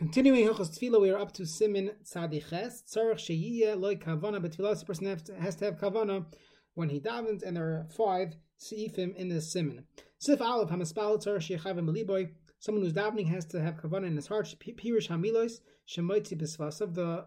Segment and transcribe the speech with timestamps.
[0.00, 2.82] Continuing Hilchos Tefillah, we are up to Simin Tzadiches.
[2.90, 5.04] Tzarech Sheyiyeh Loi Kavana, but Tefillah, the person
[5.38, 6.24] has to, have Kavana
[6.72, 9.84] when he davens, and there are five Seifim in this Simin.
[10.18, 14.26] Sif Aleph, Hamaspal Tzarech Sheyechavim Meliboy, someone who's davening has to have Kavana in his
[14.26, 14.54] heart.
[14.58, 17.26] Pirish Hamilos, Shemoitzi Bisvasav, the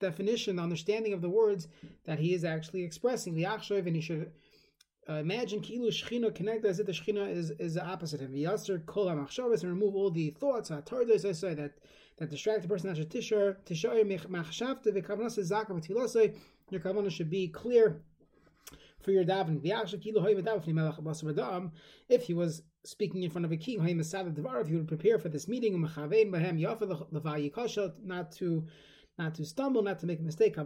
[0.00, 1.68] definition, the understanding of the words
[2.06, 3.36] that he is actually expressing.
[3.36, 4.32] The Achshav, and he should
[5.08, 8.84] uh, imagine kilu shchina connect as if the shchina is is the opposite of yaser
[8.86, 10.80] kol hamachshavas and remove all the thoughts I
[11.32, 11.72] say that
[12.18, 12.94] that distract the person.
[12.94, 16.36] Tishar tishar machshavte v'kavanas zaka v'tfilasei.
[16.70, 18.00] Your kavanah should be clear
[19.00, 19.60] for your davening.
[22.08, 25.46] If he was speaking in front of a king, if he would prepare for this
[25.48, 25.80] meeting,
[28.02, 28.66] not to
[29.18, 30.56] not to stumble, not to make a mistake.
[30.56, 30.62] He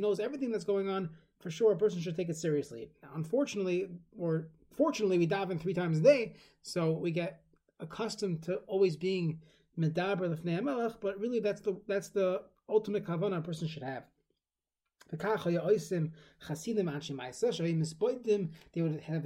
[0.00, 1.10] knows everything that's going on.
[1.40, 2.90] For sure, a person should take it seriously.
[3.14, 3.88] unfortunately,
[4.18, 7.42] or fortunately, we daven three times a day, so we get
[7.80, 9.40] accustomed to always being
[9.78, 10.94] medaber lefnei melech.
[11.00, 14.04] But really, that's the that's the ultimate kavanah a person should have.
[15.10, 15.26] They would
[19.00, 19.22] have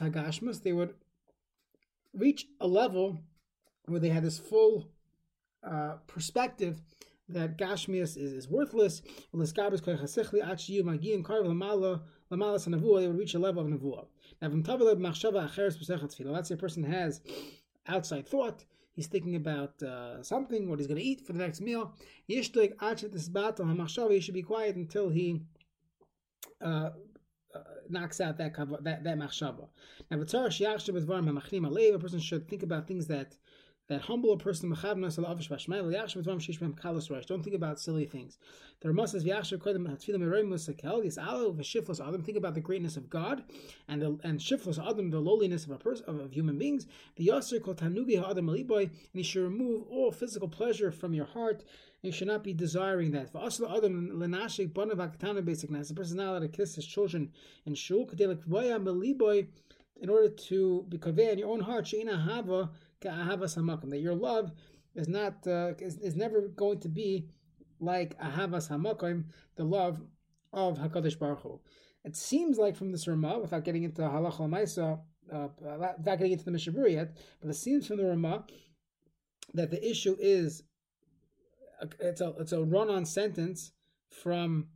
[0.00, 0.62] hagashmus.
[0.62, 0.94] They would
[2.12, 3.22] reach a level
[3.86, 4.88] where they had this full
[5.62, 6.80] uh, perspective
[7.28, 9.02] that Gashmias is, is worthless.
[9.32, 9.48] They would
[13.18, 14.06] reach a level of Nevuah.
[14.42, 14.48] Now,
[16.32, 17.20] let's say a person has
[17.86, 21.60] outside thought, he's thinking about uh, something, what he's going to eat for the next
[21.60, 21.94] meal.
[22.26, 22.72] He should
[24.34, 25.40] be quiet until he
[26.60, 26.90] uh,
[27.54, 29.68] uh, knocks out that that that machshava.
[30.10, 33.36] Now, the tarsh yashib with varma machima lay a person should think about things that
[33.90, 34.72] that humble a person.
[34.72, 35.12] Don't
[37.42, 38.38] think about silly things.
[38.80, 39.42] The Ramah says, Think
[42.38, 43.42] about the greatness of God
[43.88, 46.86] and the and shiflos adam, the lowliness of a person of, of human beings.
[47.16, 51.64] The adam and he should remove all physical pleasure from your heart
[52.02, 53.30] you should not be desiring that.
[53.30, 54.08] For us, adam
[55.44, 55.88] basicness.
[55.88, 57.30] The person is not allowed to kiss his children
[57.66, 58.08] in shul.
[60.02, 60.96] In order to be
[61.32, 62.70] in your own heart, hava
[63.02, 64.52] that your love
[64.94, 67.28] is not uh, is, is never going to be
[67.80, 69.24] like ahavas hamakim,
[69.56, 70.00] the love
[70.52, 71.60] of Hakadosh Baruch Hu.
[72.04, 75.00] It seems like from this Ramah, without getting into halacha lemaisa,
[75.32, 75.48] uh,
[75.98, 78.44] without getting into the Mishabur yet, but it seems from the Ramah
[79.54, 80.62] that the issue is
[81.98, 83.72] it's a it's a run-on sentence
[84.10, 84.66] from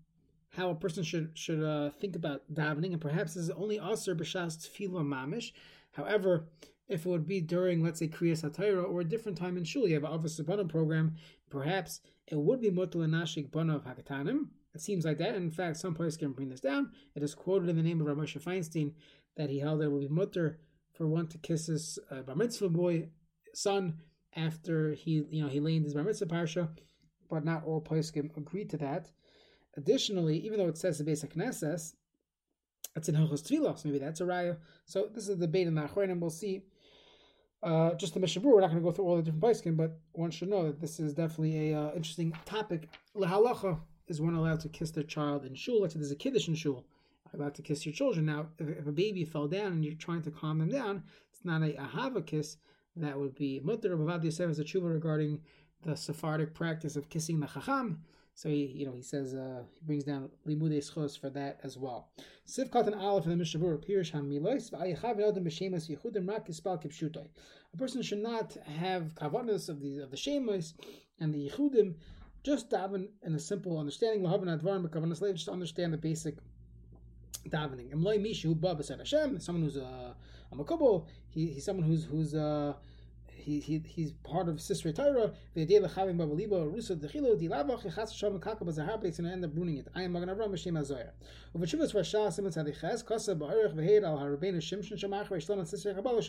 [0.50, 4.14] how a person should should uh, think about davening, and perhaps this is only aser
[4.14, 5.52] b'shas tefillah mamish.
[5.92, 6.48] However,
[6.88, 9.88] if it would be during, let's say, Kriyas HaTorah or a different time in Shul,
[9.88, 11.16] you have an Avos Sabbanim program,
[11.50, 14.48] perhaps it would be Mutal Nashik Bana of Hakatanim.
[14.74, 15.34] It seems like that.
[15.34, 16.90] In fact, some places can bring this down.
[17.14, 18.92] It is quoted in the name of Rav Moshe Feinstein
[19.36, 20.58] that he held that it would be mutter
[20.92, 23.08] for one to kiss his uh, bar mitzvah boy
[23.54, 24.00] son
[24.36, 26.68] after he, you know, he leaned his bar mitzvah parsha
[27.30, 29.10] but not all poskim agreed to that.
[29.76, 31.94] Additionally, even though it says the basic Knesses,
[32.96, 34.56] it's in Hilchos so maybe that's a raya.
[34.84, 36.62] So this is a debate in the and We'll see.
[37.64, 39.98] Uh, just the Mishabur, we're not going to go through all the different poskim, but
[40.12, 42.90] one should know that this is definitely a uh, interesting topic.
[43.16, 45.80] Lahalacha is one allowed to kiss their child in shul.
[45.80, 46.84] Let's say there's a kiddush in shul.
[47.32, 48.26] Allowed to kiss your children.
[48.26, 51.42] Now, if, if, a baby fell down and you're trying to calm them down, it's
[51.44, 52.58] not a ahava kiss.
[52.96, 53.96] That would be mutter.
[53.96, 55.40] Bavad Yosef is a tshuva regarding
[55.82, 58.02] the Sephardic practice of kissing the chacham.
[58.36, 61.78] So he, you know, he says uh, he brings down limudei schos for that as
[61.78, 62.08] well.
[62.48, 67.28] Sivkat and aleph in the Mishabur appears hamilois v'ayichav yodem b'shemas yichudim rak yispal kipshutai.
[67.72, 70.74] A person should not have kavanas of the of the shemas
[71.20, 71.94] and the yichudim.
[72.42, 74.22] Just daven in a simple understanding.
[74.22, 75.34] Lahavan advarim b'kavanas leiv.
[75.34, 76.34] Just understand the basic
[77.48, 77.92] davening.
[77.94, 79.38] Emloi mishu ba b'sed Hashem.
[79.38, 80.16] Someone who's a
[80.50, 81.06] a makubal.
[81.28, 82.74] He, he's someone who's who's uh
[83.44, 85.32] he, he he's part of Sisrei Torah.
[85.54, 89.76] V'yadei lechavim babalibo rusa dechilo dilavach yechas shalom kakab zahar beis and end up ruining
[89.76, 89.88] it.
[89.94, 91.10] I am Magen Avram Hashem Azoyer.
[91.54, 96.22] Uvachuvas Rasha Simon Tzadiches Kosa Ba'arich V'Heid Al Harabeinu Shimshon Shemach V'Yishlon and Sisrei Kabbalah.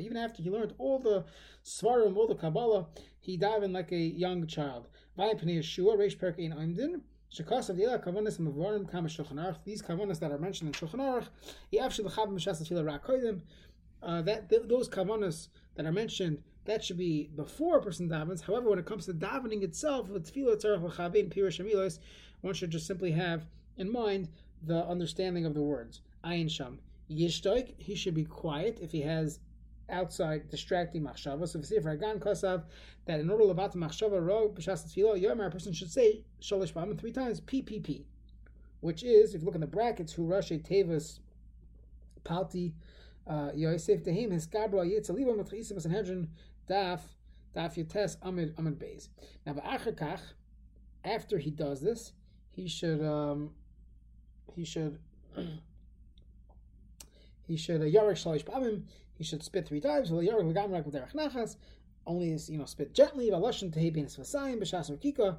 [0.00, 1.24] Even after he learned all the
[1.64, 2.86] Svarim, all the Kabbalah,
[3.20, 4.88] he died in like a young child.
[5.16, 7.02] V'Ayim Pnei Yeshua Reish Perk Ein Oimdin.
[7.36, 7.46] These
[9.82, 11.28] Kavanas that are mentioned in Shulchan Aruch.
[14.04, 18.42] Uh, that th- those kavanas that are mentioned, that should be before a person davens.
[18.42, 21.98] However, when it comes to davening itself, with tefillah tzarech pirush
[22.40, 24.28] one should just simply have in mind
[24.62, 26.00] the understanding of the words.
[26.24, 26.78] Ayin sham
[27.10, 27.74] yishtoik.
[27.78, 29.40] He should be quiet if he has
[29.90, 31.46] outside distracting machshava.
[31.46, 32.64] So if you say Hagan Kosav
[33.06, 36.98] that in order to levat machshava ro b'shas tefillah a person should say shalish b'amim
[36.98, 38.04] three times PPP,
[38.80, 41.18] which is if you look in the brackets who rashi tevas
[42.24, 42.72] Palti
[43.54, 46.28] Yosef Tehim Hiskabra Yitzaliba Matchisim Sanhedrin
[46.68, 47.00] Daf
[47.54, 49.08] Daf Yates Amid Amid Beis.
[49.46, 50.20] Now Kach,
[51.04, 52.12] after he does this,
[52.50, 53.50] he should um,
[54.54, 54.98] he should
[57.46, 58.82] he should uh, Yarek Shalish Pamim.
[59.16, 60.10] He should spit three times.
[60.10, 60.32] Only you
[62.58, 63.30] know spit gently.
[63.30, 65.36] Valashin Tehebin Svasayim B'Shas Kika,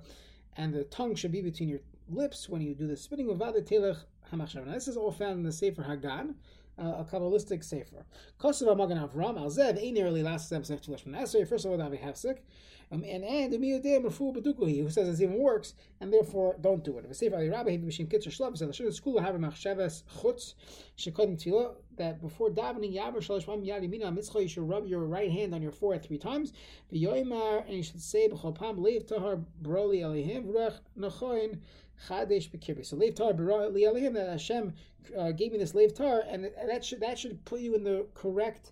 [0.58, 3.62] and the tongue should be between your lips when you do the spitting of Vada
[3.62, 3.98] Telech
[4.32, 4.66] Hamachshav.
[4.66, 6.36] Now this is all found in the Sefer Hagan
[6.80, 8.06] uh, a Kabbalistic sefer.
[8.38, 11.48] Kosovo Magen Avram Alzev Ein nearly last episode of Tulish Menasri.
[11.48, 12.40] First of all, Davi Hefsek.
[12.92, 16.84] Um, and and the Emiyadeh Mafu Bedukuhi, who says it even works, and therefore don't
[16.84, 17.06] do it.
[17.06, 20.54] If a sefer Ali Rabbi Bishim Kitzer Shlav said the school have a machshavas chutz
[20.98, 25.00] shekodim tefillah that before davening yaver shalosh pam yad yamina mitzcha you should rub your
[25.00, 26.54] right hand on your forehead three times.
[26.94, 31.58] V'yoimar and you should say b'chol pam leiv tahar broli elihim v'rech nachoin
[32.08, 32.86] chadesh b'kirbi.
[32.86, 34.74] So leiv tahar broli elihim that Hashem
[35.18, 38.06] uh, gave me this leiv tar, and that should that should put you in the
[38.14, 38.72] correct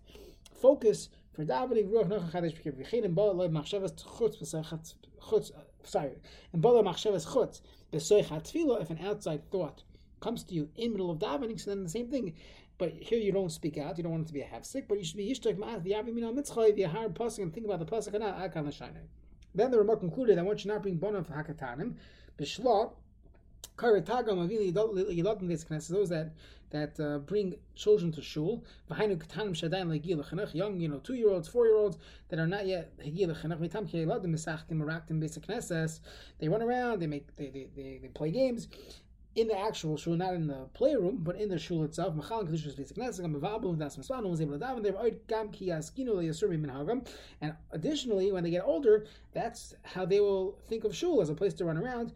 [0.62, 4.94] focus for davening ruach nocha chadash b'kir v'chein and bala machshavas chutz b'saychat
[5.28, 5.52] chutz
[5.84, 6.12] sorry
[6.54, 7.62] and bala machshavas chutz
[7.92, 9.84] b'soichat tefillah if an outside thought
[10.22, 12.34] comes to you in middle of davening so then the same thing
[12.78, 14.88] but here you don't speak out you don't want it to be a half sick
[14.88, 17.86] but you should be yishtak ma'at v'yavi min al-mitzchay v'yahar pasuk and think about the
[17.86, 19.06] pasuk and akan l'shaynai
[19.56, 21.96] then the remark concluded I want you not bring bonav hakatanim
[22.38, 22.94] b'shla
[25.90, 26.32] those that
[26.70, 28.64] that uh, bring children to shul.
[30.54, 31.98] Young, you know, two year olds, four year olds
[32.30, 32.92] that are not yet
[36.40, 38.68] They run around, they make they, they, they, they play games
[39.36, 42.14] in the actual shul, not in the playroom, but in the shul itself.
[47.42, 51.36] And additionally, when they get older, that's how they will think of shul as a
[51.36, 52.14] place to run around.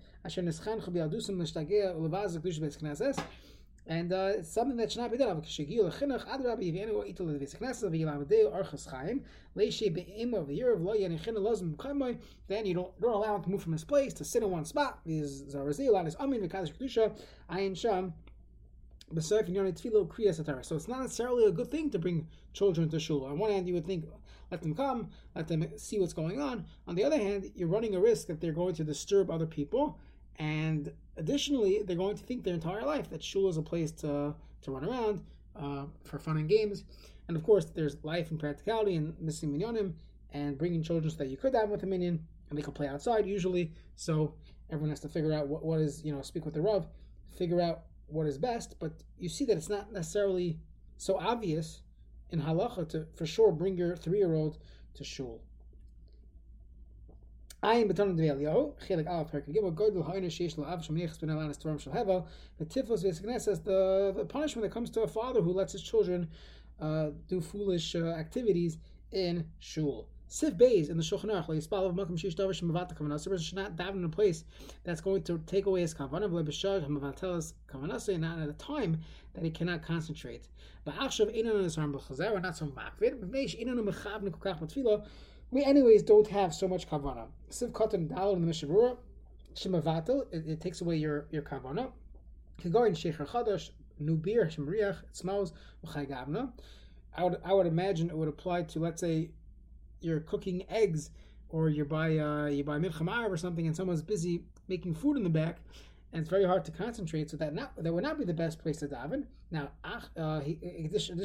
[3.89, 5.41] And uh, something that should not be done.
[5.41, 5.87] If you want
[12.49, 14.65] then you don't, don't allow him to move from his place to sit in one
[14.65, 14.99] spot.
[15.05, 15.55] Is
[20.65, 23.25] So it's not necessarily a good thing to bring children to shul.
[23.25, 24.05] On one hand, you would think,
[24.51, 26.65] let them come, let them see what's going on.
[26.87, 29.97] On the other hand, you're running a risk that they're going to disturb other people
[30.37, 34.33] and additionally, they're going to think their entire life that shul is a place to,
[34.61, 35.21] to run around
[35.55, 36.83] uh, for fun and games.
[37.27, 39.93] And of course, there's life and practicality and missing minyanim
[40.31, 42.87] and bringing children so that you could have with a minyan and they could play
[42.87, 43.71] outside usually.
[43.95, 44.33] So
[44.69, 46.87] everyone has to figure out what, what is, you know, speak with the Rav,
[47.37, 48.75] figure out what is best.
[48.79, 50.59] But you see that it's not necessarily
[50.97, 51.81] so obvious
[52.29, 54.57] in halacha to for sure bring your three year old
[54.95, 55.41] to shul.
[57.67, 61.59] Ayin b'tonim de Eliyahu, chelik alav perek gimel, godel ha'ina sheish la'av shemnichas ben alanis
[61.61, 62.25] toram shel hevel,
[62.59, 66.29] the tifos v'esegneses, the punishment that comes to a father who lets his children
[66.79, 68.77] uh, do foolish uh, activities
[69.11, 70.07] in shul.
[70.29, 73.75] Sif Beis in the Shulchan Aruch, Yispal of Malkum Shish Davar Shemavata Kavanasa, person not
[73.75, 74.45] daven in a place
[74.85, 79.01] that's going to take away his kavanah, V'lebeshag Hamavatelas Kavanasa, and not at a time
[79.33, 80.47] that he cannot concentrate.
[80.85, 85.05] But Achshav Einon Nisarm B'chazer, not so makvid, V'veish Einon Mechav Nikukach Matfilo,
[85.51, 87.27] we, anyways, don't have so much kavana.
[87.49, 88.97] Siv katan dal in the mishavura,
[89.55, 91.91] shemavatel, it, takes away your your kavana.
[92.61, 93.69] Kigorin shecher chadash,
[94.21, 95.53] beer, shemriach, it smells,
[95.85, 96.51] gavna.
[97.15, 99.29] I would I would imagine it would apply to let's say
[100.01, 101.09] you're cooking eggs
[101.49, 105.23] or you buy uh, you buy milchamav or something and someone's busy making food in
[105.23, 105.57] the back
[106.13, 107.29] and it's very hard to concentrate.
[107.29, 109.25] So that not that would not be the best place to daven.
[109.51, 111.19] Now, uh, additionally,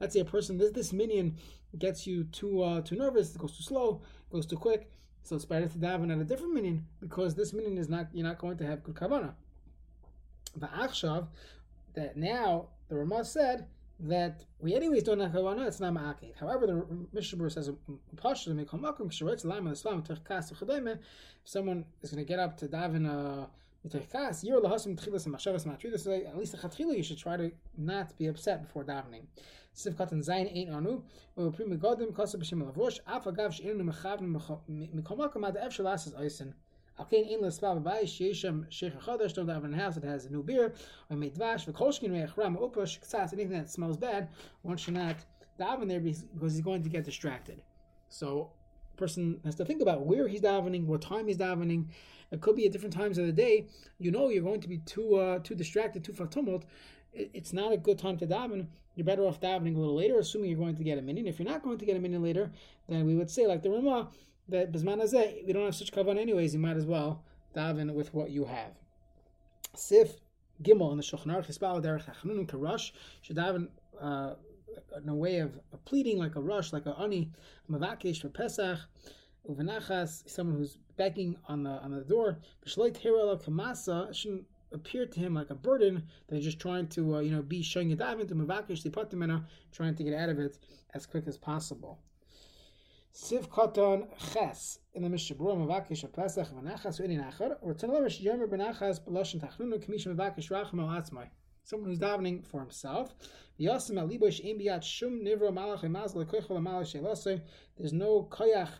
[0.00, 1.36] let's say a person this this minyan
[1.78, 4.90] gets you too uh, too nervous, it goes too slow, it goes too quick.
[5.22, 8.26] So it's better to daven at a different minyan because this minyan is not you're
[8.26, 9.34] not going to have good kavanah.
[10.58, 11.26] Va'achshav,
[11.94, 13.66] that now the Ramah said
[14.04, 16.36] that we anyways don't have kavanah, it's not ma'akev.
[16.38, 17.70] However, the Mishnah says
[18.16, 20.98] Pasha to make hamakom k'sheretz l'ayim l'islam terkas v'chadayme.
[20.98, 20.98] If
[21.44, 23.48] someone is going to get up to daven a
[23.88, 26.06] terkas, you're lahasim tchilas and machshavas matridus.
[26.26, 29.22] At least the chatchila, you should try to not be upset before davening.
[29.74, 31.02] Sivkat and Zayin ain't anu.
[31.36, 33.00] We will prima godim kosa b'shem lavosh.
[33.06, 34.38] Af agav she'inu mechavim
[34.94, 36.52] mikomakom ad ev shalas is oisin.
[36.98, 40.30] Alkein in lesvav bay sheishem sheikh chadash don't have in a house that has a
[40.30, 40.74] new beer
[41.10, 44.28] or made dvash v'kolshkin reich ram upash ktsas anything that smells bad
[44.62, 45.16] one should not
[45.58, 47.62] daven there because he's going to get distracted.
[48.08, 48.50] So
[48.96, 51.86] person has to think about where he's davening, what time he's davening.
[52.30, 53.66] It could be at different times of the day.
[53.98, 56.64] You know you're going to be too uh, too distracted, too full tumult.
[57.12, 58.66] It's not a good time to daven.
[58.96, 61.26] You're better off davening a little later, assuming you're going to get a minyan.
[61.26, 62.50] If you're not going to get a minyan later,
[62.88, 64.08] then we would say, like the Ramah,
[64.48, 67.24] that Bisman we don't have such kavan anyways, you might as well
[67.54, 68.72] daven with what you have.
[69.74, 70.20] Sif
[70.62, 73.68] Gimel in the Shulchan Aruch, Hispal Derech Hachanun Karush, should have an,
[74.00, 74.34] uh,
[75.02, 77.30] in a way of, pleading like a rush, like a ani,
[77.70, 78.78] mavakish for Pesach,
[79.48, 82.38] uvenachas, someone who's begging on the on the door.
[82.64, 87.16] B'shloit hirel kamasa shouldn't appear to him like a burden that he's just trying to
[87.16, 90.38] uh, you know be showing it dive into mavakish lipatimena, trying to get out of
[90.38, 90.58] it
[90.94, 91.98] as quick as possible.
[93.14, 98.48] Siv Koton Ches in the Mishnah Mavakish of Pesach V'Nachas V'Ini Nachar or Tanalevish Yemer
[98.48, 101.28] B'Nachas B'Loshen Tachnunu Kamish Mavakish Racham Atzmai
[101.64, 103.14] someone who's davening for himself.
[103.58, 104.06] There's no
[108.30, 108.70] koyach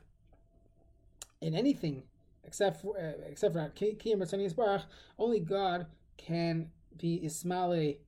[1.41, 2.03] in anything
[2.45, 4.85] except for uh, except for kiyam Ratzani Barach.
[5.19, 5.87] Only God
[6.17, 7.99] can be ismale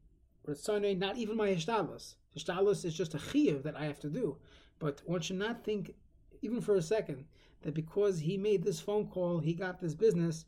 [0.47, 2.14] Ratzani, not even my hishtadlus.
[2.37, 4.37] Hishtadlus is just a chiyuv that I have to do.
[4.78, 5.95] But one should not think,
[6.43, 7.25] even for a second,
[7.62, 10.45] that because he made this phone call, he got this business.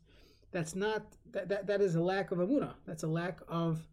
[0.51, 2.73] That's not that that, that is a lack of amuna.
[2.85, 3.87] That's a lack of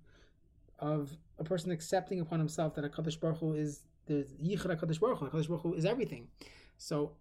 [0.79, 4.99] of a person accepting upon himself that a Kaddish Baruch Hu is the Yichud Kaddish
[4.99, 5.31] Baruch Hu.
[5.31, 6.29] Kaddish Baruch Hu is everything.
[6.79, 7.12] So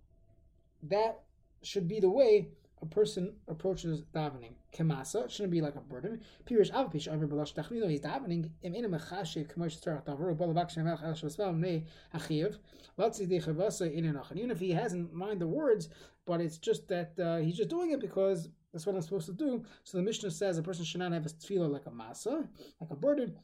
[0.84, 1.24] that
[1.64, 2.50] should be the way
[2.82, 4.54] a person approaches davening.
[4.74, 6.22] Kemasa shouldn't be like a burden.
[6.46, 7.90] Pirish avapish over belash tachnilo.
[7.90, 12.58] He's davening im ina mechashiv k'mosh tzarach davar ubalabak shemelch el shvasvel ne achiv.
[12.98, 15.90] Latzi dechavasa in an Even if he hasn't mind the words,
[16.26, 19.34] but it's just that uh, he's just doing it because that's what I'm supposed to
[19.34, 19.64] do.
[19.84, 22.48] So the Mishnah says a person should not have a tefillah like a masa,
[22.82, 23.38] like a burden.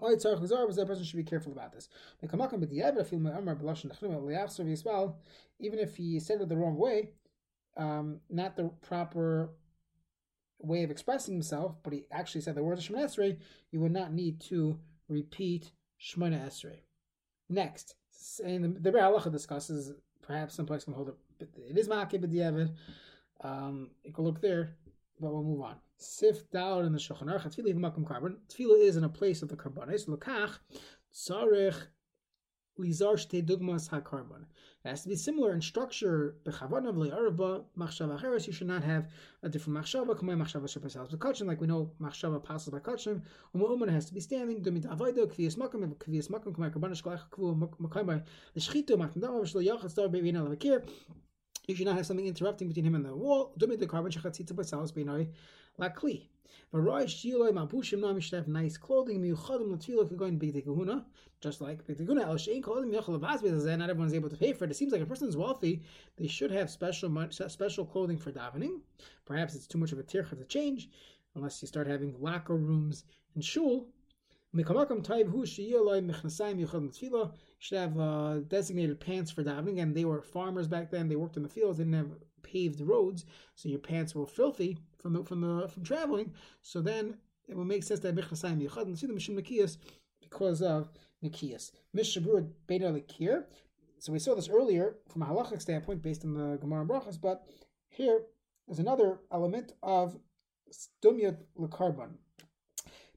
[0.00, 1.88] Was that a person should be careful about this.
[2.22, 2.40] Even
[5.78, 7.10] if he said it the wrong way,
[7.76, 9.50] um, not the proper
[10.60, 13.38] way of expressing himself, but he actually said the words of Shemona Esrei,
[13.70, 14.78] you would not need to
[15.08, 16.78] repeat Shemona Esrei.
[17.48, 17.94] Next,
[18.44, 19.92] and the, the Halacha discusses
[20.22, 21.48] perhaps some place can hold it.
[21.70, 22.72] It is Ma'akib B'diavad.
[23.42, 24.76] Um, you can look there,
[25.20, 25.76] but we'll move on.
[25.98, 27.54] Sif down in the Shulchan Aruch.
[27.54, 28.38] Tefillah carbon.
[28.58, 30.06] Is in a place of the carbonis.
[30.06, 30.58] Lokach
[31.14, 31.86] tzarich
[32.78, 34.46] lizar shte dugmas ha carbon.
[34.84, 36.36] It has to be similar in structure.
[36.44, 38.46] Bechavanav le'arva machshava acheres.
[38.46, 39.08] You should not have
[39.42, 40.14] a different machshava.
[40.14, 41.46] Kamei machshava shepasal b'kachin.
[41.46, 43.22] Like we know, machshava passes by kachin.
[43.54, 44.62] Umu'uman has to be standing.
[44.62, 45.94] Dumit avoida kviyas makom.
[45.96, 48.22] Kviyas makom kamei carbonish kolach kvu makom by
[48.54, 50.86] the shchito makom dama v'shlo yachas dar be'vina l'vakir.
[51.66, 53.52] You should not have something interrupting between him and the wall.
[53.58, 55.28] Dumit the carbon shechatzitza b'salas b'inoi
[55.80, 56.28] lakli.
[56.74, 59.20] Varoy shiloi nam should have nice clothing.
[59.22, 61.06] Miuchadim l'tfila could go in big kahuna,
[61.40, 62.22] just like big kahuna.
[62.22, 63.78] El shein clothing miuchal avaz b'zeh.
[63.78, 64.70] Not everyone's able to pay for it.
[64.70, 65.82] It seems like a person's wealthy.
[66.16, 68.80] They should have special special clothing for davening.
[69.24, 70.88] Perhaps it's too much of a tircha to change,
[71.34, 73.04] unless you start having locker rooms
[73.34, 73.86] and shul.
[74.54, 79.80] Mikamakam taiv hu shiyaloi mechnasayim yuchal l'tfila should have uh, designated pants for davening.
[79.80, 81.08] And they were farmers back then.
[81.08, 81.78] They worked in the fields.
[81.78, 82.10] They didn't have
[82.46, 83.24] paved roads,
[83.54, 86.32] so your pants were filthy from the from the from traveling.
[86.62, 89.76] So then it would make sense that mechnasayim yichad and see the mishum nekiyas
[90.20, 90.90] because of
[91.22, 91.72] nekiyas.
[91.96, 93.44] Mishabur beta lekir.
[93.98, 97.20] So we saw this earlier from a halachic standpoint based on the Gemara and Brachas,
[97.20, 97.46] but
[97.88, 98.20] here
[98.68, 100.16] is another element of
[100.70, 102.10] stumyat lekarbon.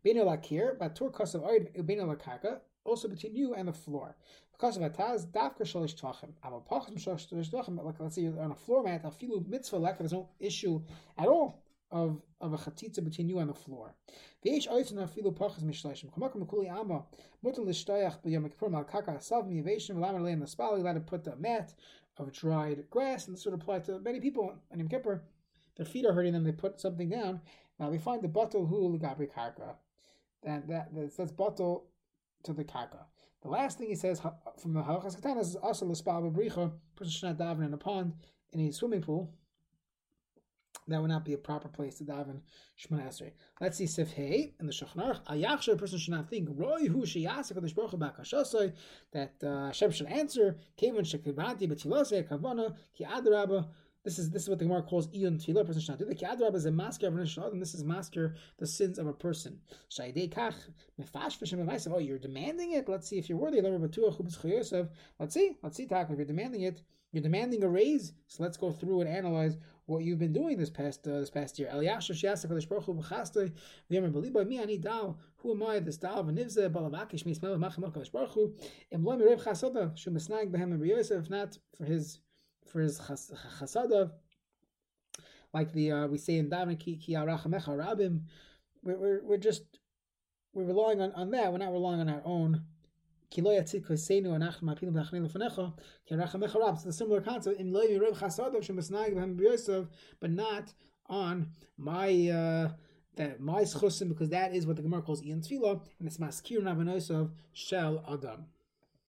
[0.03, 4.15] Bena lakir, batur kasav oid bena lakarka, also between you and the floor.
[4.59, 6.33] Because of ataz, dafka shalish tvachim.
[6.43, 7.81] Aval pachim shalish tvachim.
[7.81, 9.99] Like let's say you're on a floor mat, afilu mitzvah leka.
[9.99, 10.81] There's no issue
[11.17, 13.95] at all of of a chatitza between you and the floor.
[14.45, 16.11] V'yesh oitzon afilu pachas mishlashim.
[16.11, 17.05] Kamakam kuli ama
[17.43, 20.83] mutal lishtayach b'yom kippur mal kaka sav miyaveshim v'lamar lein l'spali.
[20.83, 21.73] Let it put the mat
[22.17, 25.23] of dried grass, and this would apply to many people on Yom Kippur.
[25.77, 26.43] Their feet are hurting them.
[26.43, 27.39] They put something down.
[27.79, 29.29] Now we find the bottle hu l'gabri.
[30.43, 31.85] That that that says bottle
[32.43, 33.05] to the karka.
[33.41, 34.22] The last thing he says
[34.62, 36.72] from the halachas katanas is also l'spal b'bricha.
[36.96, 38.13] Person should not daven in a pond
[38.51, 39.34] in a swimming pool.
[40.88, 42.41] That would not be a proper place to daven
[42.77, 43.31] Shemona Esrei.
[43.62, 45.67] Let's see Sif Hey in the Shulchan Aruch.
[45.74, 48.72] A person should not think Roy hu sheyasik Kadosh Baruch Hu
[49.12, 53.67] that uh, Hashem should answer Kevin shekibanti b'tilosei kavana ki adarabah
[54.05, 55.65] this is this is what the Gemara calls iyun tefillah.
[55.65, 56.05] person should not do.
[56.05, 59.13] The kiadrab is a masker of an and this is masker the sins of a
[59.13, 59.59] person.
[59.99, 62.87] Oh, you're demanding it.
[62.87, 63.59] Let's see if you're worthy.
[63.59, 65.57] Let's see.
[65.61, 65.87] Let's see.
[65.91, 68.13] If you're demanding it, you're demanding a raise.
[68.27, 71.59] So let's go through and analyze what you've been doing this past uh, this past
[71.59, 71.69] year.
[71.73, 75.19] B'liba mi ani dal.
[75.37, 75.79] Who am I?
[75.79, 78.53] This dal v'nivze balavakish mi smel machem kadosh baruch hu.
[78.91, 82.19] Im loy mirev chasoda shu misnag behem If not for his
[82.67, 84.11] for his chas- chasada,
[85.53, 88.21] like the uh, we say in Daven ki ki rabim.
[88.83, 89.63] We're, we're, we're just
[90.53, 91.51] we're relying on, on that.
[91.51, 92.63] We're not relying on our own.
[93.31, 93.97] So the
[96.91, 97.71] similar concept in
[100.19, 100.73] but not
[101.05, 102.69] on my uh,
[103.17, 106.59] that my schusim because that is what the Gemara calls iyun tefillah, and it's maskir
[106.61, 108.45] navanosov shel adam.